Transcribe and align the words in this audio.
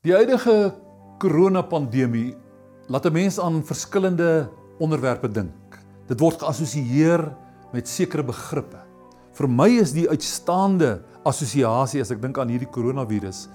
Die 0.00 0.14
huidige 0.16 0.72
koronapandemie 1.20 2.32
laat 2.88 3.04
'n 3.04 3.12
mens 3.12 3.36
aan 3.38 3.60
verskillende 3.60 4.48
onderwerpe 4.78 5.28
dink. 5.28 5.76
Dit 6.08 6.20
word 6.20 6.40
geassosieer 6.40 7.36
met 7.72 7.88
sekere 7.88 8.24
begrippe. 8.24 8.80
Vir 9.32 9.48
my 9.48 9.68
is 9.68 9.92
die 9.92 10.08
uitstaande 10.08 11.02
assosiasie 11.22 12.00
as 12.00 12.10
ek 12.10 12.22
dink 12.22 12.38
aan 12.38 12.48
hierdie 12.48 12.70
koronavirus 12.72 13.48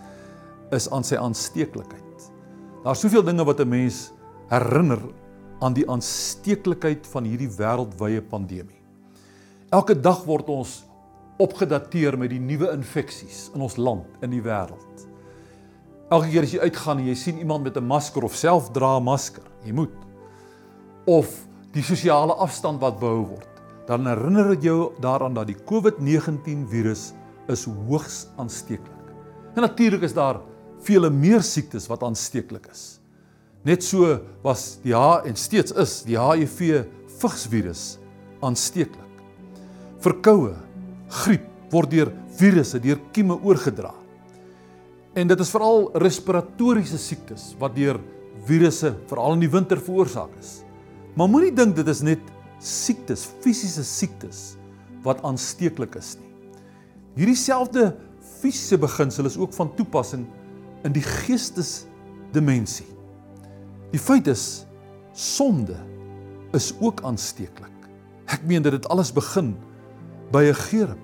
is 0.71 0.89
aan 0.91 1.03
sy 1.03 1.15
aansteeklikheid. 1.15 2.29
Daar's 2.83 2.99
soveel 2.99 3.23
dinge 3.23 3.43
wat 3.43 3.59
'n 3.59 3.69
mens 3.69 4.11
herinner 4.49 5.01
aan 5.61 5.73
die 5.73 5.89
aansteeklikheid 5.89 7.07
van 7.07 7.23
hierdie 7.23 7.49
wêreldwye 7.57 8.21
pandemie. 8.21 8.81
Elke 9.71 9.99
dag 9.99 10.23
word 10.25 10.49
ons 10.49 10.85
opgedateer 11.37 12.17
met 12.17 12.29
die 12.29 12.39
nuwe 12.39 12.71
infeksies 12.71 13.49
in 13.55 13.61
ons 13.61 13.77
land, 13.77 14.05
in 14.21 14.29
die 14.29 14.41
wêreld. 14.41 15.14
Elke 16.13 16.29
keer 16.29 16.45
as 16.45 16.51
jy 16.53 16.61
uitgaan 16.61 16.99
en 17.01 17.07
jy 17.09 17.15
sien 17.17 17.37
iemand 17.41 17.63
met 17.63 17.77
'n 17.77 17.83
masker 17.83 18.23
of 18.23 18.35
self 18.35 18.69
dra 18.71 18.97
'n 18.97 19.03
masker, 19.03 19.43
jy 19.65 19.73
moet 19.73 19.93
of 21.07 21.47
die 21.73 21.83
sosiale 21.83 22.33
afstand 22.33 22.79
wat 22.81 22.99
behou 22.99 23.25
word, 23.25 23.47
dan 23.87 24.05
herinner 24.07 24.55
dit 24.55 24.63
jou 24.63 24.93
daaraan 25.01 25.33
dat 25.33 25.47
die 25.47 25.55
COVID-19 25.65 26.67
virus 26.67 27.13
is 27.47 27.65
hoogs 27.65 28.27
aansteeklik. 28.37 28.91
En 29.55 29.61
natuurlik 29.61 30.01
is 30.01 30.13
daar 30.13 30.41
vele 30.81 31.09
meer 31.09 31.41
siektes 31.41 31.87
wat 31.87 32.03
aansteeklik 32.03 32.67
is. 32.71 32.99
Net 33.63 33.83
so 33.83 34.19
was 34.43 34.77
die 34.83 34.93
H 34.93 35.25
en 35.25 35.35
steeds 35.35 35.71
is 35.71 36.03
die 36.03 36.17
HIV 36.17 36.85
vigsvirus 37.21 37.97
aansteeklik. 38.41 39.01
Verkoue, 39.99 40.53
griep 41.23 41.47
word 41.71 41.89
deur 41.89 42.11
virusse, 42.37 42.79
deur 42.79 42.99
kieme 43.11 43.37
oorgedra. 43.41 43.93
En 45.15 45.27
dit 45.27 45.39
is 45.39 45.51
veral 45.53 45.89
respiratoriese 46.03 46.99
siektes 46.99 47.53
wat 47.59 47.75
deur 47.77 48.01
virusse 48.45 48.91
veral 49.07 49.37
in 49.37 49.45
die 49.45 49.51
winter 49.51 49.79
veroorsaak 49.79 50.33
is. 50.41 50.59
Maar 51.15 51.31
moenie 51.31 51.53
dink 51.55 51.77
dit 51.77 51.87
is 51.87 52.03
net 52.03 52.31
siektes, 52.59 53.23
fisiese 53.43 53.85
siektes 53.87 54.57
wat 55.05 55.21
aansteeklik 55.23 55.95
is 55.95 56.15
nie. 56.19 56.31
Hierdie 57.15 57.37
selfde 57.39 57.93
fisiese 58.41 58.79
beginsel 58.81 59.29
is 59.29 59.37
ook 59.39 59.55
van 59.55 59.71
toepassing 59.77 60.25
in 60.83 60.95
die 60.95 61.03
geestesdimensie. 61.05 62.87
Die 63.93 64.01
feit 64.01 64.27
is 64.27 64.65
sonde 65.15 65.77
is 66.57 66.73
ook 66.83 67.05
aansteeklik. 67.07 67.71
Ek 68.27 68.43
meen 68.43 68.65
dit 68.65 68.89
alles 68.91 69.13
begin 69.15 69.55
by 70.33 70.43
'n 70.51 70.59
gerem. 70.67 70.99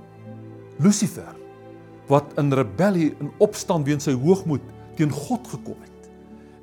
Lucifer 0.79 1.40
wat 2.11 2.35
in 2.41 2.51
rebellie 2.53 3.13
en 3.21 3.31
opstand 3.43 3.87
weens 3.87 4.07
sy 4.09 4.13
hoogmoed 4.17 4.63
teen 4.99 5.11
God 5.15 5.47
gekom 5.47 5.79
het. 5.79 6.09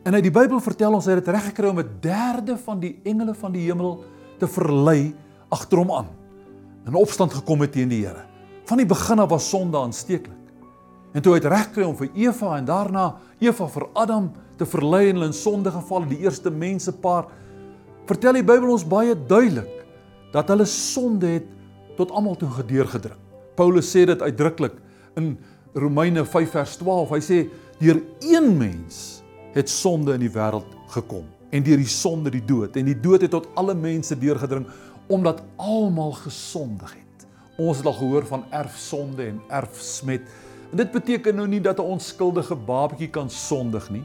En 0.04 0.16
uit 0.16 0.24
die 0.24 0.32
Bybel 0.32 0.60
vertel 0.64 0.94
ons 0.96 1.08
hy 1.08 1.16
het 1.16 1.24
dit 1.24 1.34
reg 1.34 1.50
gekry 1.50 1.70
om 1.72 1.80
'n 1.80 1.98
derde 2.00 2.56
van 2.56 2.80
die 2.80 2.98
engele 3.04 3.34
van 3.34 3.52
die 3.52 3.64
hemel 3.66 4.04
te 4.38 4.46
verlei 4.46 5.14
agter 5.48 5.78
hom 5.78 5.92
aan. 5.92 6.08
In 6.86 6.94
opstand 6.94 7.32
gekom 7.32 7.60
het 7.60 7.72
teen 7.72 7.88
die 7.88 8.04
Here. 8.06 8.24
Van 8.64 8.78
die 8.78 8.86
begin 8.86 9.18
af 9.18 9.30
was 9.30 9.48
sonde 9.48 9.78
aansteeklik. 9.78 10.36
En 11.12 11.22
toe 11.22 11.34
hy 11.34 11.40
dit 11.40 11.50
reg 11.50 11.70
kry 11.72 11.84
om 11.84 11.96
vir 11.96 12.08
Eva 12.14 12.56
en 12.56 12.64
daarna 12.64 13.16
Eva 13.40 13.66
vir 13.66 13.88
Adam 13.94 14.32
te 14.56 14.66
verlei 14.66 15.08
en 15.08 15.16
hulle 15.16 15.26
in 15.26 15.32
sonde 15.32 15.70
geval, 15.70 16.04
die 16.08 16.18
eerste 16.18 16.50
mensepaar, 16.50 17.26
vertel 18.06 18.32
die 18.32 18.44
Bybel 18.44 18.70
ons 18.70 18.84
baie 18.84 19.14
duidelik 19.14 19.86
dat 20.32 20.48
hulle 20.48 20.66
sonde 20.66 21.26
het 21.26 21.46
tot 21.96 22.10
almal 22.10 22.36
toe 22.36 22.50
gedeurgedruk. 22.50 23.18
Paulus 23.56 23.88
sê 23.90 24.04
dit 24.06 24.22
uitdruklik 24.22 24.76
in 25.18 25.36
Romeine 25.74 26.24
5 26.24 26.54
vers 26.54 26.76
12. 26.80 27.14
Hy 27.16 27.20
sê 27.24 27.38
deur 27.78 28.00
een 28.24 28.52
mens 28.58 29.20
het 29.54 29.70
sonde 29.70 30.14
in 30.16 30.24
die 30.24 30.32
wêreld 30.32 30.68
gekom 30.94 31.26
en 31.54 31.64
deur 31.64 31.80
die 31.80 31.90
sonde 31.90 32.32
die 32.32 32.44
dood 32.44 32.76
en 32.76 32.88
die 32.88 32.96
dood 32.98 33.24
het 33.24 33.32
tot 33.32 33.48
alle 33.58 33.74
mense 33.78 34.16
deurgedring 34.18 34.66
omdat 35.08 35.40
almal 35.56 36.12
gesondig 36.20 36.92
het. 36.92 37.26
Ons 37.58 37.80
het 37.80 37.88
al 37.88 37.96
gehoor 37.96 38.26
van 38.28 38.44
erfsonde 38.54 39.24
en 39.24 39.40
erfsmet. 39.48 40.26
En 40.70 40.82
dit 40.82 40.90
beteken 40.92 41.38
nou 41.40 41.46
nie 41.48 41.62
dat 41.64 41.78
'n 41.78 41.90
onskuldige 41.96 42.54
babatjie 42.54 43.08
kan 43.08 43.30
sondig 43.30 43.90
nie, 43.90 44.04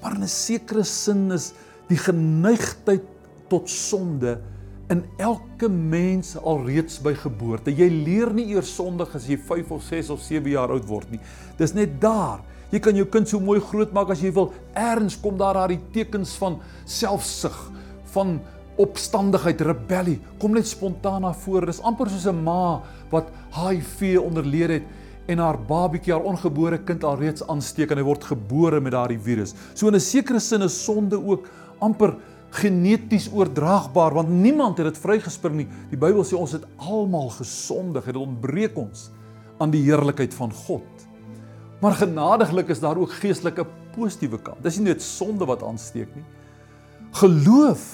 maar 0.00 0.14
in 0.14 0.22
'n 0.22 0.28
sekere 0.28 0.84
sin 0.84 1.30
is 1.32 1.52
die 1.88 1.98
geneigtheid 1.98 3.02
tot 3.48 3.70
sonde 3.70 4.40
in 4.88 5.02
elke 5.20 5.68
mens 5.68 6.32
alreeds 6.40 6.96
by 7.04 7.12
geboorte. 7.18 7.72
Jy 7.74 7.88
leer 7.92 8.30
nie 8.32 8.46
eers 8.54 8.70
sondig 8.72 9.12
as 9.16 9.26
jy 9.28 9.36
5 9.36 9.72
of 9.76 9.82
6 9.84 10.12
of 10.14 10.22
7 10.24 10.48
jaar 10.50 10.72
oud 10.72 10.86
word 10.88 11.10
nie. 11.12 11.20
Dis 11.58 11.74
net 11.76 11.98
daar. 12.00 12.40
Jy 12.72 12.80
kan 12.84 12.96
jou 12.96 13.06
kind 13.08 13.28
so 13.28 13.40
mooi 13.40 13.60
grootmaak 13.64 14.12
as 14.12 14.22
jy 14.24 14.32
wil. 14.36 14.52
Erns 14.76 15.16
kom 15.20 15.36
daar 15.40 15.56
daai 15.56 15.78
tekens 15.92 16.34
van 16.40 16.58
selfsug, 16.88 17.56
van 18.12 18.38
opstandigheid, 18.80 19.60
rebellie. 19.66 20.18
Kom 20.40 20.54
net 20.56 20.68
spontaan 20.68 21.24
na 21.24 21.34
vore. 21.36 21.66
Dis 21.68 21.82
amper 21.82 22.08
soos 22.08 22.26
'n 22.26 22.44
ma 22.44 22.80
wat 23.10 23.28
HIV 23.52 24.18
onderleed 24.20 24.70
het 24.70 24.84
en 25.28 25.38
haar 25.38 25.58
babatjie, 25.58 26.12
haar 26.12 26.24
ongebore 26.24 26.78
kind 26.78 27.04
alreeds 27.04 27.44
aansteek 27.46 27.90
en 27.90 27.98
hy 27.98 28.04
word 28.04 28.24
gebore 28.24 28.80
met 28.80 28.92
daardie 28.92 29.18
virus. 29.18 29.54
So 29.74 29.88
in 29.88 29.94
'n 29.94 30.00
sekere 30.00 30.40
sin 30.40 30.62
is 30.62 30.84
sonde 30.84 31.16
ook 31.16 31.48
amper 31.80 32.14
geneties 32.50 33.28
oordraagbaar 33.32 34.14
want 34.16 34.32
niemand 34.32 34.78
het 34.80 34.88
dit 34.88 35.00
vrygespring 35.02 35.56
nie. 35.60 35.68
Die 35.90 36.00
Bybel 36.00 36.24
sê 36.24 36.36
ons 36.38 36.54
het 36.56 36.64
almal 36.76 37.30
gesondig, 37.36 38.08
dit 38.08 38.16
ontbreek 38.16 38.78
ons 38.80 39.08
aan 39.58 39.72
die 39.74 39.82
heerlikheid 39.84 40.34
van 40.34 40.52
God. 40.54 41.06
Maar 41.82 41.98
genadiglik 42.00 42.72
is 42.72 42.80
daar 42.82 42.98
ook 42.98 43.12
geestelike 43.20 43.66
positiewe 43.94 44.40
kant. 44.42 44.62
Dis 44.62 44.78
nie 44.78 44.90
net 44.90 45.02
sonde 45.04 45.46
wat 45.46 45.62
aansteek 45.62 46.10
nie. 46.16 46.24
Geloof 47.20 47.84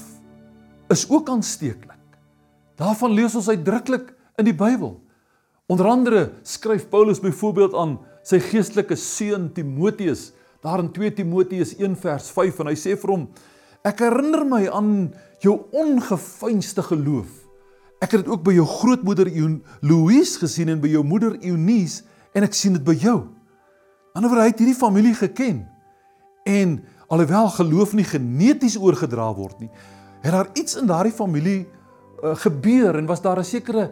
is 0.93 1.05
ook 1.11 1.29
aansteeklik. 1.29 2.01
Daarvan 2.81 3.15
lees 3.15 3.35
ons 3.39 3.49
uitdruklik 3.49 4.13
in 4.41 4.49
die 4.49 4.57
Bybel. 4.57 4.97
Onder 5.71 5.89
andere 5.89 6.25
skryf 6.43 6.89
Paulus 6.93 7.23
byvoorbeeld 7.23 7.75
aan 7.79 7.99
sy 8.25 8.41
geestelike 8.41 8.97
seun 9.01 9.51
Timoteus, 9.55 10.33
daar 10.65 10.81
in 10.81 10.91
2 10.93 11.13
Timoteus 11.21 11.75
1 11.77 11.97
vers 12.01 12.31
5 12.33 12.63
en 12.65 12.71
hy 12.73 12.77
sê 12.79 12.97
vir 13.01 13.13
hom 13.13 13.27
Ek 13.85 14.01
herinner 14.01 14.47
my 14.49 14.63
aan 14.73 14.93
jou 15.45 15.59
ongefeinste 15.77 16.83
geloof. 16.87 17.29
Ek 18.01 18.15
het 18.15 18.23
dit 18.23 18.31
ook 18.33 18.41
by 18.47 18.55
jou 18.57 18.65
grootmoeder 18.65 19.29
Louise 19.85 20.39
gesien 20.41 20.71
en 20.73 20.81
by 20.81 20.89
jou 20.89 21.03
moeder 21.05 21.37
Eunice 21.45 22.03
en 22.33 22.47
ek 22.47 22.57
sien 22.57 22.73
dit 22.73 22.85
by 22.85 22.95
jou. 22.97 23.19
Anderswoorde 24.17 24.47
hy 24.47 24.53
het 24.55 24.63
hierdie 24.63 24.79
familie 24.79 25.13
geken. 25.15 25.67
En 26.49 26.79
alhoewel 27.13 27.51
geloof 27.53 27.93
nie 27.93 28.07
geneties 28.09 28.79
oorgedra 28.81 29.29
word 29.37 29.61
nie, 29.61 29.71
het 30.25 30.33
daar 30.33 30.49
iets 30.57 30.79
in 30.81 30.89
daardie 30.89 31.13
familie 31.13 31.67
uh, 31.67 32.33
gebeur 32.41 32.97
en 32.97 33.07
was 33.07 33.21
daar 33.21 33.39
'n 33.39 33.45
sekere 33.45 33.91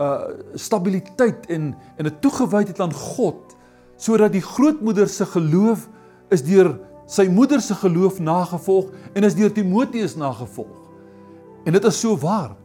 uh 0.00 0.24
stabiliteit 0.54 1.46
en 1.46 1.76
en 1.96 2.06
'n 2.06 2.18
toegewydheid 2.20 2.80
aan 2.80 2.92
God 2.92 3.56
sodat 3.96 4.32
die 4.32 4.42
grootmoeder 4.42 5.08
se 5.08 5.26
geloof 5.26 5.88
is 6.30 6.42
deur 6.42 6.80
sy 7.06 7.26
moeder 7.28 7.60
se 7.60 7.74
geloof 7.74 8.20
nagevolg 8.20 8.90
en 9.14 9.24
is 9.24 9.34
deur 9.34 9.52
Timoteus 9.52 10.16
nagevolg. 10.16 10.80
En 11.64 11.72
dit 11.72 11.84
is 11.84 12.00
so 12.00 12.16
waar. 12.16 12.56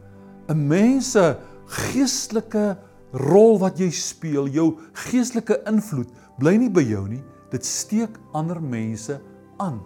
'n 0.49 0.67
Mens 0.67 1.11
se 1.11 1.37
geestelike 1.65 2.77
rol 3.11 3.59
wat 3.59 3.77
jy 3.79 3.89
speel, 3.91 4.47
jou 4.47 4.77
geestelike 4.93 5.61
invloed 5.69 6.09
bly 6.39 6.55
nie 6.57 6.69
by 6.69 6.81
jou 6.81 7.07
nie. 7.07 7.23
Dit 7.51 7.65
steek 7.65 8.17
ander 8.33 8.61
mense 8.61 9.19
aan. 9.57 9.79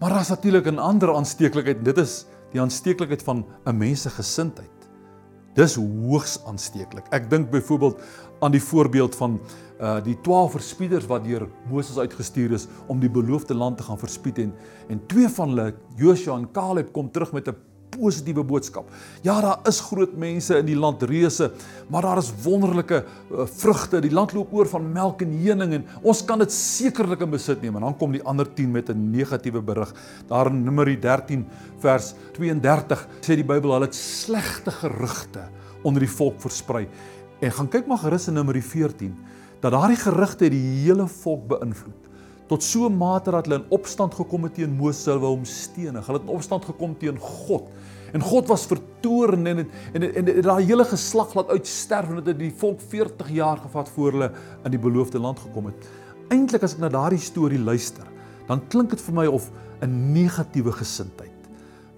Maar 0.00 0.10
daar's 0.10 0.28
natuurlik 0.28 0.66
'n 0.66 0.78
ander 0.78 1.14
aansteeklikheid 1.14 1.78
en 1.78 1.84
dit 1.84 1.98
is 1.98 2.26
die 2.52 2.60
aansteeklikheid 2.60 3.22
van 3.22 3.44
'n 3.66 3.76
mens 3.76 4.02
se 4.02 4.10
gesindheid. 4.10 4.70
Dis 5.54 5.74
hoogs 5.74 6.38
aansteeklik. 6.46 7.06
Ek 7.10 7.30
dink 7.30 7.50
byvoorbeeld 7.50 8.00
aan 8.40 8.50
die 8.50 8.62
voorbeeld 8.62 9.16
van 9.16 9.40
uh 9.80 9.96
die 10.04 10.16
12 10.20 10.52
verspieders 10.58 11.06
wat 11.08 11.24
deur 11.24 11.48
Moses 11.70 11.98
uitgestuur 11.98 12.52
is 12.52 12.66
om 12.86 13.00
die 13.00 13.10
beloofde 13.10 13.54
land 13.54 13.78
te 13.80 13.86
gaan 13.86 13.98
verspied 13.98 14.38
en 14.38 14.52
en 14.88 15.00
twee 15.06 15.28
van 15.28 15.48
hulle, 15.48 15.74
Joshua 15.96 16.36
en 16.36 16.50
Caleb 16.52 16.92
kom 16.92 17.10
terug 17.10 17.32
met 17.32 17.48
'n 17.48 17.56
positiewe 17.90 18.44
boodskap. 18.46 18.88
Ja, 19.26 19.40
daar 19.42 19.58
is 19.68 19.80
groot 19.80 20.16
mense 20.18 20.58
in 20.60 20.68
die 20.68 20.78
land 20.78 21.02
reuse, 21.02 21.50
maar 21.90 22.06
daar 22.06 22.20
is 22.22 22.30
wonderlike 22.44 23.02
uh, 23.02 23.46
vrugte. 23.46 24.00
Die 24.00 24.12
land 24.14 24.34
loop 24.36 24.52
oor 24.54 24.68
van 24.70 24.92
melk 24.92 25.24
en 25.26 25.34
honing 25.44 25.74
en 25.80 25.86
ons 26.02 26.22
kan 26.24 26.38
dit 26.42 26.52
sekerlik 26.52 27.24
in 27.26 27.30
besit 27.34 27.62
neem. 27.62 27.76
En 27.80 27.88
dan 27.88 27.96
kom 28.00 28.12
die 28.12 28.22
ander 28.22 28.48
10 28.48 28.70
met 28.70 28.90
'n 28.90 29.10
negatiewe 29.10 29.62
berig. 29.62 29.94
Daar 30.28 30.46
in 30.46 30.64
Numeri 30.64 30.98
13 30.98 31.46
vers 31.78 32.14
32 32.32 33.08
sê 33.20 33.34
die 33.34 33.44
Bybel 33.44 33.72
hulle 33.72 33.86
het 33.86 33.94
slegte 33.94 34.70
gerugte 34.70 35.48
onder 35.82 36.00
die 36.00 36.14
volk 36.16 36.40
versprei. 36.40 36.88
En 37.40 37.52
gaan 37.52 37.68
kyk 37.68 37.86
maar 37.86 37.98
gerus 37.98 38.28
in 38.28 38.34
Numeri 38.34 38.62
14 38.62 39.16
dat 39.60 39.72
daardie 39.72 40.00
gerugte 40.00 40.48
die 40.48 40.62
hele 40.84 41.06
volk 41.06 41.46
beïnvloed 41.48 42.08
tot 42.50 42.62
so 42.66 42.88
'n 42.88 42.96
mate 42.96 43.30
dat 43.30 43.46
hulle 43.46 43.60
in 43.62 43.70
opstand 43.70 44.14
gekom 44.14 44.42
het 44.44 44.54
teen 44.54 44.76
Moses 44.76 45.06
hulle 45.06 45.20
wou 45.20 45.34
hom 45.36 45.44
stenig. 45.44 46.06
Hulle 46.06 46.18
het 46.18 46.28
in 46.28 46.34
opstand 46.34 46.64
gekom 46.64 46.98
teen 46.98 47.18
God. 47.18 47.68
En 48.12 48.20
God 48.20 48.48
was 48.48 48.66
vertoorn 48.66 49.46
en 49.46 49.58
en 49.58 49.68
en, 49.92 50.02
en, 50.14 50.28
en 50.34 50.42
daai 50.42 50.64
hele 50.64 50.84
geslag 50.84 51.34
laat 51.34 51.48
uitsterf 51.48 52.08
en 52.08 52.14
dit 52.16 52.26
het 52.26 52.38
die 52.38 52.54
volk 52.56 52.80
40 52.80 53.30
jaar 53.30 53.56
gevat 53.56 53.88
voor 53.88 54.12
hulle 54.12 54.32
in 54.64 54.70
die 54.70 54.80
beloofde 54.80 55.18
land 55.18 55.38
gekom 55.38 55.66
het. 55.66 55.88
eintlik 56.30 56.62
as 56.62 56.74
ek 56.74 56.78
na 56.78 56.88
daardie 56.88 57.18
storie 57.18 57.58
luister, 57.58 58.06
dan 58.46 58.60
klink 58.68 58.90
dit 58.90 59.00
vir 59.00 59.14
my 59.14 59.26
of 59.26 59.50
'n 59.82 60.12
negatiewe 60.12 60.72
gesindheid 60.72 61.30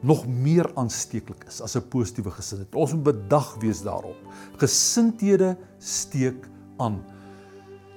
nog 0.03 0.27
meer 0.27 0.67
aansteeklik 0.75 1.45
is 1.49 1.61
as 1.61 1.77
'n 1.77 1.89
positiewe 1.89 2.31
gesindheid. 2.31 2.75
Ons 2.75 2.93
moet 2.93 3.03
bedag 3.03 3.57
wees 3.61 3.83
daarop. 3.83 4.17
Gesindhede 4.57 5.57
steek 5.79 6.49
aan. 6.77 7.05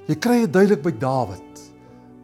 Jy 0.05 0.13
kry 0.21 0.35
dit 0.43 0.51
duidelik 0.53 0.83
by 0.85 0.91
Dawid. 1.01 1.61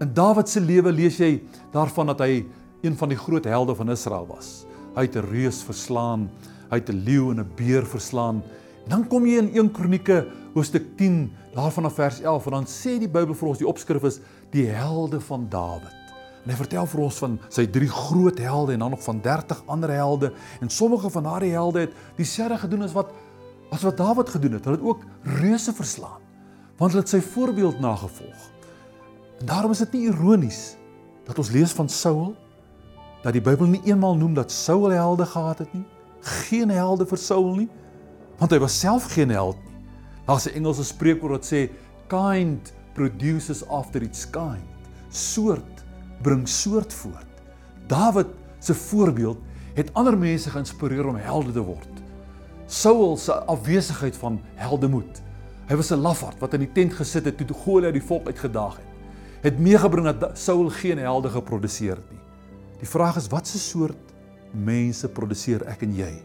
In 0.06 0.12
Dawid 0.14 0.50
se 0.50 0.62
lewe 0.62 0.92
lees 0.94 1.16
jy 1.18 1.40
daarvan 1.74 2.12
dat 2.12 2.20
hy 2.22 2.44
een 2.86 2.98
van 2.98 3.10
die 3.10 3.18
groot 3.18 3.48
helde 3.50 3.74
van 3.78 3.90
Israel 3.90 4.28
was. 4.30 4.68
Hy 4.94 5.08
het 5.08 5.18
'n 5.18 5.26
reus 5.32 5.64
verslaan, 5.66 6.30
hy 6.70 6.78
het 6.78 6.90
'n 6.90 7.02
leeu 7.06 7.32
en 7.32 7.40
'n 7.40 7.52
beer 7.56 7.86
verslaan. 7.86 8.44
Dan 8.88 9.08
kom 9.08 9.26
jy 9.26 9.38
in 9.38 9.50
1 9.58 9.72
Kronieke 9.72 10.28
hoofstuk 10.54 10.96
10 10.98 11.32
daarvan 11.56 11.86
af 11.86 11.94
vers 11.94 12.22
11 12.22 12.46
en 12.46 12.52
dan 12.52 12.66
sê 12.66 13.00
die 13.00 13.10
Bybel 13.10 13.34
vir 13.34 13.48
ons 13.48 13.58
die 13.58 13.68
opskrif 13.68 14.04
is 14.04 14.20
die 14.52 14.68
helde 14.68 15.20
van 15.20 15.50
Dawid. 15.50 15.98
En 16.46 16.50
hy 16.50 16.56
vertel 16.56 16.86
vir 16.86 17.02
ons 17.02 17.18
van 17.18 17.40
sy 17.50 17.66
drie 17.66 17.90
groot 17.90 18.38
helde 18.38 18.74
en 18.74 18.80
dan 18.80 18.92
nog 18.92 19.04
van 19.04 19.22
30 19.22 19.64
ander 19.66 19.90
helde 19.90 20.34
en 20.62 20.70
sommige 20.70 21.10
van 21.10 21.24
daardie 21.24 21.52
helde 21.52 21.80
het 21.80 21.94
dieselfde 22.16 22.58
gedoen 22.58 22.82
as 22.84 22.94
wat 22.94 23.12
as 23.72 23.82
wat 23.82 23.98
Dawid 23.98 24.30
gedoen 24.30 24.54
het. 24.54 24.66
Hulle 24.66 24.78
het 24.78 24.86
ook 24.86 25.02
reuse 25.24 25.74
verslaan 25.74 26.31
want 26.82 26.96
hulle 26.96 27.04
het 27.04 27.12
sy 27.14 27.22
voorbeeld 27.22 27.80
nagevolg. 27.80 28.46
En 29.40 29.46
daarom 29.46 29.72
is 29.72 29.84
dit 29.84 29.92
nie 29.94 30.08
ironies 30.10 30.62
dat 31.28 31.38
ons 31.38 31.52
lees 31.54 31.76
van 31.78 31.90
Saul 31.90 32.32
dat 33.22 33.36
die 33.38 33.44
Bybel 33.46 33.70
nie 33.70 33.84
eenmal 33.86 34.18
noem 34.18 34.34
dat 34.34 34.50
Saul 34.52 34.90
helde 34.90 35.28
gehad 35.30 35.62
het 35.62 35.74
nie. 35.78 35.86
Geen 36.50 36.74
helde 36.74 37.06
vir 37.06 37.22
Saul 37.22 37.52
nie, 37.60 37.68
want 38.40 38.54
hy 38.54 38.58
was 38.64 38.80
self 38.82 39.12
geen 39.14 39.30
held 39.30 39.62
nie. 39.62 39.78
Daar's 40.26 40.48
'n 40.50 40.58
Engelse 40.58 40.84
spreekwoord 40.84 41.32
wat 41.38 41.46
sê 41.46 41.70
kind 42.08 42.74
produces 42.94 43.62
after 43.70 44.02
its 44.02 44.26
kind. 44.30 44.66
Soort 45.10 45.86
bring 46.22 46.48
soort 46.50 46.94
voort. 46.94 47.30
Dawid 47.88 48.28
se 48.60 48.74
voorbeeld 48.74 49.38
het 49.76 49.94
ander 49.94 50.18
mense 50.18 50.50
geïnspireer 50.50 51.06
om 51.06 51.16
helde 51.16 51.52
te 51.52 51.62
word. 51.62 52.02
Saul 52.66 53.18
se 53.18 53.34
afwesigheid 53.46 54.18
van 54.18 54.42
heldemoed 54.56 55.22
Hy 55.72 55.78
was 55.80 55.92
'n 55.96 56.04
lafaard 56.04 56.40
wat 56.44 56.54
in 56.54 56.66
die 56.66 56.74
tent 56.76 56.92
gesit 56.92 57.26
het 57.26 57.38
toe 57.38 57.56
Goliat 57.56 57.94
die 57.94 58.04
volk 58.04 58.26
uitgedaag 58.28 58.76
het. 58.76 58.90
Het 59.42 59.60
meegebring 59.60 60.20
dat 60.20 60.38
Saul 60.38 60.70
geen 60.70 60.98
helde 60.98 61.30
geproduseer 61.30 61.96
het 61.96 62.12
nie. 62.12 62.20
Die 62.80 62.90
vraag 62.90 63.16
is 63.16 63.28
wat 63.28 63.48
'n 63.48 63.58
soort 63.58 64.12
mense 64.52 65.08
produseer 65.08 65.64
ek 65.68 65.82
en 65.82 65.96
jy? 65.96 66.22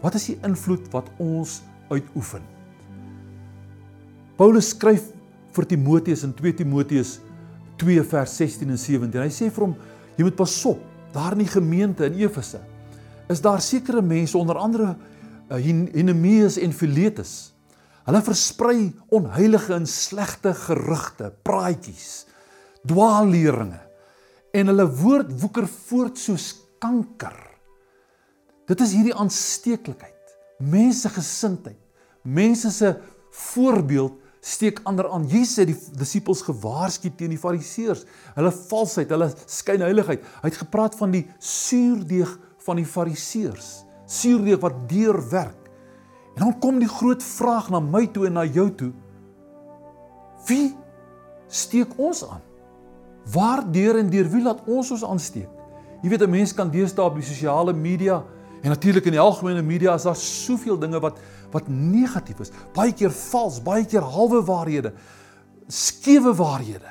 Wat 0.00 0.14
is 0.14 0.26
die 0.26 0.38
invloed 0.42 0.92
wat 0.92 1.10
ons 1.18 1.62
uitoefen? 1.88 2.42
Paulus 4.36 4.68
skryf 4.68 5.10
vir 5.50 5.66
Timoteus 5.66 6.22
in 6.22 6.34
2 6.34 6.54
Timoteus 6.54 7.20
2 7.76 8.02
vers 8.02 8.36
16 8.36 8.70
en 8.70 8.78
17. 8.78 9.22
Hy 9.22 9.28
sê 9.28 9.50
vir 9.50 9.64
hom 9.64 9.76
jy 10.16 10.22
moet 10.22 10.36
pas 10.36 10.64
op 10.64 10.78
daar 11.12 11.32
in 11.32 11.38
die 11.38 11.50
gemeente 11.50 12.04
in 12.04 12.14
Efese. 12.14 12.60
Is 13.28 13.40
daar 13.40 13.60
sekere 13.60 14.02
mense 14.02 14.38
onder 14.38 14.56
andere 14.56 14.96
uh, 15.50 15.56
Hinemeus 15.56 16.58
en 16.58 16.72
Filetus 16.72 17.57
Hulle 18.08 18.22
versprei 18.24 18.86
onheilige 19.12 19.74
en 19.76 19.84
slegte 19.84 20.54
gerugte, 20.56 21.28
praatjies, 21.44 22.24
dwaalleringe 22.88 23.82
en 24.56 24.70
hulle 24.70 24.86
woord 24.96 25.34
woeker 25.42 25.66
voort 25.68 26.16
soos 26.16 26.46
kanker. 26.80 27.36
Dit 28.68 28.80
is 28.80 28.94
hierdie 28.96 29.12
aansteeklikheid. 29.12 30.32
Mense 30.58 31.12
gesindheid, 31.12 31.78
mense 32.24 32.72
se 32.72 32.94
voorbeeld 33.50 34.16
steek 34.40 34.80
ander 34.88 35.10
aan. 35.12 35.28
Jesus 35.28 35.60
het 35.60 35.68
die 35.68 36.00
disippels 36.00 36.40
gewaarsku 36.46 37.12
teen 37.12 37.34
die 37.34 37.40
fariseërs, 37.40 38.06
hulle 38.38 38.54
valsheid, 38.56 39.12
hulle 39.12 39.28
skynheiligheid. 39.44 40.24
Hy 40.40 40.48
het 40.48 40.60
gepraat 40.64 40.96
van 40.96 41.12
die 41.12 41.26
suurdeeg 41.36 42.32
van 42.64 42.80
die 42.80 42.88
fariseërs, 42.88 43.82
suurdeeg 44.08 44.64
wat 44.64 44.86
deurwerk. 44.88 45.67
En 46.38 46.44
dan 46.44 46.58
kom 46.62 46.76
die 46.78 46.88
groot 46.88 47.22
vraag 47.22 47.66
na 47.74 47.80
my 47.82 48.04
toe 48.14 48.28
en 48.28 48.36
na 48.38 48.44
jou 48.46 48.68
toe. 48.78 48.92
Wie 50.46 50.76
steek 51.50 51.96
ons 51.98 52.22
aan? 52.22 52.44
Waar 53.32 53.64
deur 53.66 53.98
en 53.98 54.10
deur 54.10 54.28
wie 54.30 54.42
laat 54.44 54.60
ons 54.70 54.92
ons 54.94 55.02
aansteek? 55.04 55.48
Jy 56.02 56.08
weet 56.08 56.22
'n 56.22 56.30
mens 56.30 56.54
kan 56.54 56.70
deesdae 56.70 57.04
op 57.04 57.14
die 57.14 57.26
sosiale 57.26 57.72
media 57.72 58.22
en 58.62 58.70
natuurlik 58.70 59.04
in 59.06 59.12
die 59.12 59.20
algemene 59.20 59.62
media 59.62 59.94
is 59.94 60.02
daar 60.02 60.16
soveel 60.16 60.78
dinge 60.78 61.00
wat 61.00 61.18
wat 61.50 61.68
negatief 61.68 62.40
is, 62.40 62.52
baie 62.74 62.92
keer 62.92 63.10
vals, 63.10 63.62
baie 63.62 63.84
keer 63.84 64.02
halwe 64.02 64.44
waarhede, 64.44 64.92
skewe 65.66 66.34
waarhede. 66.34 66.90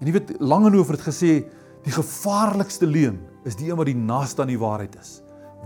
En 0.00 0.06
jy 0.06 0.12
weet 0.12 0.40
Langehoven 0.40 0.94
het 0.94 1.04
gesê 1.04 1.44
die 1.84 1.92
gevaarlikste 1.92 2.86
leuen 2.86 3.20
is 3.44 3.54
die 3.54 3.70
een 3.70 3.76
wat 3.76 3.86
die 3.86 3.96
naaste 3.96 4.42
aan 4.42 4.48
die 4.48 4.58
waarheid 4.58 4.96
is. 4.96 5.22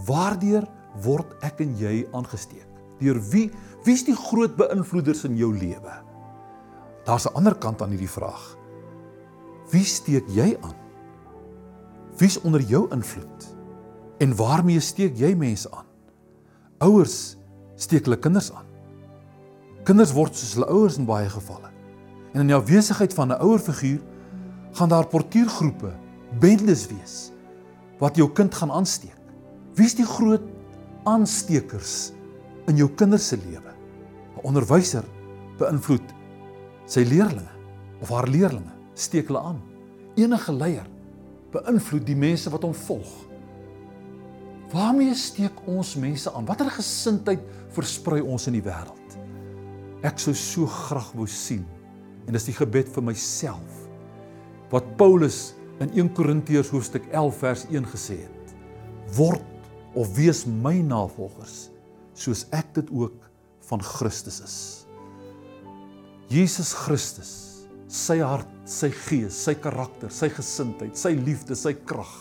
Waardeur 0.06 0.67
word 1.02 1.32
ek 1.40 1.61
en 1.61 1.76
jy 1.76 2.06
aangesteek? 2.12 2.72
Deur 3.03 3.19
wie? 3.33 3.51
Wie's 3.87 4.05
die 4.07 4.17
groot 4.17 4.55
beïnvloeders 4.57 5.25
in 5.27 5.37
jou 5.37 5.51
lewe? 5.51 5.95
Daar's 7.05 7.27
'n 7.27 7.35
ander 7.35 7.55
kant 7.55 7.83
aan 7.83 7.91
hierdie 7.91 8.11
vraag. 8.11 8.57
Wie 9.71 9.85
steek 9.85 10.29
jy 10.29 10.57
aan? 10.61 10.79
Wie's 12.17 12.41
onder 12.41 12.61
jou 12.61 12.87
invloed? 12.93 13.57
En 14.19 14.37
waarmee 14.37 14.81
steek 14.81 15.17
jy 15.17 15.35
mense 15.35 15.71
aan? 15.71 15.87
Ouers 16.79 17.37
steek 17.75 18.05
hulle 18.05 18.19
kinders 18.19 18.53
aan. 18.53 18.67
Kinders 19.85 20.13
word 20.13 20.37
soos 20.37 20.55
hulle 20.55 20.69
ouers 20.71 20.99
in 20.99 21.07
baie 21.07 21.29
gevalle. 21.29 21.71
En 22.33 22.41
in 22.41 22.47
die 22.47 22.57
afwesigheid 22.57 23.15
van 23.15 23.29
'n 23.29 23.41
ouerfiguur 23.41 24.01
gaan 24.73 24.89
daar 24.89 25.07
portuïergroepe, 25.07 25.93
bendes 26.39 26.87
wees 26.87 27.33
wat 27.99 28.17
jou 28.17 28.31
kind 28.33 28.55
gaan 28.55 28.71
aansteek. 28.71 29.19
Wie's 29.75 29.95
die 29.95 30.07
groot 30.07 30.43
aanstekers 31.05 32.13
in 32.70 32.79
jou 32.79 32.88
kinders 32.97 33.29
se 33.29 33.37
lewe. 33.37 33.73
'n 34.37 34.47
Onderwyser 34.47 35.05
beïnvloed 35.59 36.14
sy 36.87 37.05
leerlinge 37.06 37.50
of 38.03 38.11
haar 38.11 38.29
leerlinge, 38.29 38.73
steek 38.94 39.29
hulle 39.31 39.41
aan. 39.41 39.61
Enige 40.19 40.53
leier 40.53 40.88
beïnvloed 41.53 42.06
die 42.06 42.17
mense 42.17 42.50
wat 42.50 42.64
hom 42.67 42.75
volg. 42.75 43.12
Waarmee 44.73 45.14
steek 45.14 45.67
ons 45.69 45.97
mense 46.00 46.32
aan? 46.32 46.47
Watter 46.49 46.70
gesindheid 46.73 47.43
versprei 47.76 48.23
ons 48.25 48.47
in 48.49 48.56
die 48.56 48.65
wêreld? 48.65 49.19
Ek 50.03 50.19
sou 50.19 50.35
so 50.35 50.67
graag 50.67 51.12
wou 51.15 51.29
sien 51.29 51.65
en 52.26 52.32
dis 52.32 52.49
die 52.49 52.56
gebed 52.56 52.88
vir 52.94 53.05
myself 53.05 53.79
wat 54.73 54.87
Paulus 54.96 55.53
in 55.84 55.91
1 55.93 56.15
Korintiërs 56.17 56.70
hoofstuk 56.72 57.05
11 57.13 57.37
vers 57.43 57.65
1 57.69 57.89
gesê 57.93 58.17
het. 58.22 58.55
Word 59.13 59.44
of 59.98 60.15
wees 60.17 60.46
my 60.48 60.79
navolgers 60.81 61.71
soos 62.15 62.47
ek 62.53 62.75
dit 62.75 62.91
ook 62.91 63.31
van 63.69 63.83
Christus 63.83 64.41
is. 64.45 64.57
Jesus 66.33 66.73
Christus, 66.73 67.33
sy 67.93 68.19
hart, 68.25 68.49
sy 68.69 68.89
gees, 68.91 69.37
sy 69.37 69.55
karakter, 69.61 70.13
sy 70.13 70.31
gesindheid, 70.33 70.97
sy 70.97 71.13
liefde, 71.19 71.57
sy 71.59 71.75
krag 71.75 72.13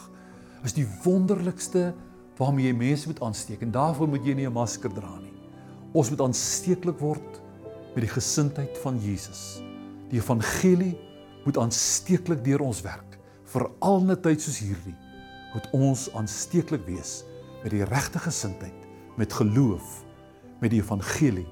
is 0.66 0.76
die 0.78 0.86
wonderlikste 1.06 1.92
waarmee 2.38 2.70
jy 2.70 2.76
mense 2.78 3.10
moet 3.10 3.22
aansteek 3.26 3.64
en 3.66 3.74
daarvoor 3.74 4.10
moet 4.12 4.26
jy 4.26 4.36
nie 4.36 4.48
'n 4.48 4.54
masker 4.54 4.92
dra 4.94 5.16
nie. 5.20 5.34
Ons 5.94 6.10
moet 6.10 6.22
aansteeklik 6.22 7.00
word 7.00 7.42
met 7.96 8.04
die 8.06 8.14
gesindheid 8.14 8.78
van 8.84 9.00
Jesus. 9.00 9.62
Die 10.10 10.20
evangelie 10.20 10.98
moet 11.46 11.58
aansteeklik 11.58 12.44
deur 12.44 12.62
ons 12.62 12.82
werk 12.82 13.18
vir 13.46 13.70
al 13.80 14.00
'n 14.02 14.22
tyd 14.22 14.42
soos 14.42 14.60
hierdie. 14.60 14.96
Moet 15.54 15.68
ons 15.74 16.10
aansteeklik 16.14 16.86
wees 16.86 17.24
met 17.64 17.72
die 17.72 17.84
regte 17.84 18.20
gesindheid 18.20 18.81
met 19.22 19.34
geloof 19.38 20.00
met 20.62 20.74
die 20.74 20.82
evangelie 20.82 21.48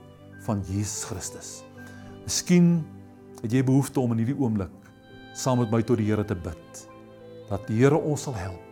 van 0.46 0.62
Jesus 0.66 1.04
Christus. 1.10 1.50
Miskien 2.26 2.80
het 3.44 3.54
jy 3.54 3.62
behoefte 3.66 4.02
om 4.02 4.16
in 4.16 4.24
hierdie 4.24 4.38
oomblik 4.38 4.74
saam 5.38 5.62
met 5.62 5.72
my 5.74 5.82
tot 5.86 6.02
die 6.02 6.10
Here 6.10 6.26
te 6.26 6.38
bid. 6.38 6.82
Dat 7.50 7.68
die 7.70 7.80
Here 7.82 7.98
ons 7.98 8.26
sal 8.28 8.38
help 8.38 8.66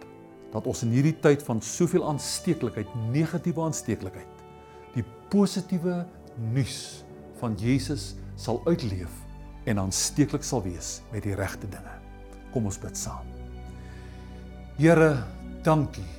dat 0.53 0.65
ons 0.69 0.81
in 0.85 0.93
hierdie 0.95 1.17
tyd 1.21 1.43
van 1.43 1.59
soveel 1.61 2.05
aansteeklikheid, 2.07 2.89
negatiewe 3.11 3.65
aansteeklikheid, 3.67 4.43
die 4.95 5.03
positiewe 5.29 5.99
nuus 6.55 7.03
van 7.41 7.57
Jesus 7.59 8.13
sal 8.39 8.61
uitleef 8.65 9.11
en 9.67 9.83
aansteeklik 9.83 10.47
sal 10.47 10.63
wees 10.65 11.01
met 11.11 11.27
die 11.27 11.35
regte 11.37 11.67
dinge. 11.69 11.97
Kom 12.55 12.71
ons 12.71 12.79
bid 12.81 12.97
saam. 12.97 13.27
Here, 14.79 15.17
dankie 15.67 16.16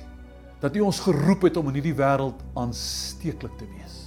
dat 0.59 0.75
U 0.75 0.83
ons 0.83 0.99
geroep 0.99 1.47
het 1.47 1.57
om 1.57 1.69
in 1.71 1.79
hierdie 1.79 1.95
wêreld 1.95 2.41
aansteeklik 2.59 3.55
te 3.59 3.67
wees. 3.77 3.97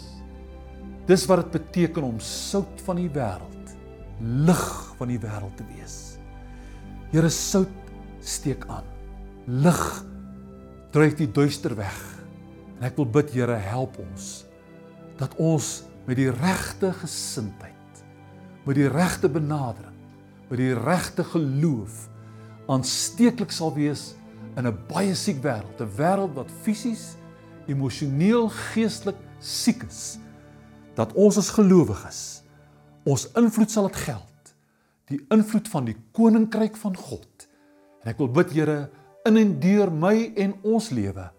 Dis 1.08 1.24
wat 1.26 1.46
dit 1.46 1.56
beteken 1.58 2.04
om 2.06 2.20
sout 2.22 2.82
van 2.86 3.00
die 3.00 3.10
wêreld, 3.10 3.76
lig 4.20 4.66
van 4.98 5.10
die 5.10 5.20
wêreld 5.20 5.56
te 5.58 5.66
wees. 5.74 5.96
Here 7.12 7.30
sout 7.32 7.92
steek 8.22 8.64
aan. 8.70 8.86
Lig 9.46 9.82
dryf 10.92 11.16
die 11.18 11.30
duister 11.30 11.74
weg. 11.76 11.98
En 12.78 12.86
ek 12.88 12.98
wil 13.00 13.08
bid 13.14 13.32
Here, 13.34 13.56
help 13.56 13.98
ons 14.02 14.44
dat 15.20 15.34
ons 15.38 15.84
met 16.08 16.16
die 16.18 16.30
regte 16.32 16.88
gesindheid, 16.98 18.00
met 18.66 18.74
die 18.74 18.88
regte 18.90 19.28
benadering, 19.30 19.94
dat 20.48 20.58
die 20.58 20.72
regte 20.74 21.22
geloof 21.30 22.08
aansteeklik 22.72 23.52
sal 23.54 23.70
wees 23.76 24.12
in 24.56 24.66
'n 24.66 24.78
baie 24.88 25.14
siek 25.14 25.42
wêreld, 25.42 25.80
'n 25.80 25.96
wêreld 25.96 26.34
wat 26.34 26.50
fisies, 26.62 27.16
emosioneel, 27.66 28.48
geestelik 28.48 29.16
siek 29.38 29.82
is. 29.82 30.18
Dat 30.94 31.12
ons 31.12 31.36
as 31.36 31.50
gelowiges 31.50 32.42
ons 33.04 33.26
invloed 33.34 33.70
sal 33.70 33.88
laat 33.88 33.96
geld, 33.96 34.54
die 35.10 35.20
invloed 35.34 35.68
van 35.68 35.84
die 35.84 35.96
koninkryk 36.12 36.76
van 36.76 36.96
God. 36.96 37.48
En 38.02 38.12
ek 38.12 38.18
wil 38.22 38.30
bid 38.30 38.54
Here 38.54 38.90
in 39.26 39.36
en 39.36 39.54
deur 39.62 39.92
my 39.92 40.32
en 40.36 40.56
ons 40.62 40.90
lewe, 40.90 41.30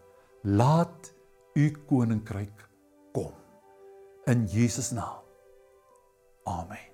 laat 0.43 1.13
u 1.55 1.72
koninkryk 1.88 2.70
kom. 3.15 3.34
In 4.25 4.48
Jesus 4.51 4.91
naam. 4.91 5.22
Amen. 6.43 6.93